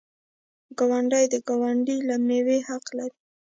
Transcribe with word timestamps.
ګاونډی 0.77 1.25
د 1.33 1.35
ګاونډي 1.47 1.97
له 2.09 2.15
میوې 2.27 2.57
حق 2.67 2.85
لري. 2.97 3.17